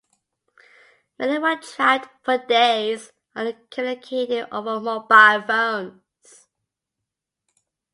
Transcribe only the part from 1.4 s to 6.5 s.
trapped for days, only communicating over mobile phones.